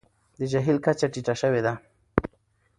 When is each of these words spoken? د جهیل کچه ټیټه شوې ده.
د 0.39 0.41
جهیل 0.51 0.77
کچه 0.85 1.07
ټیټه 1.13 1.33
شوې 1.41 1.61
ده. 1.65 1.73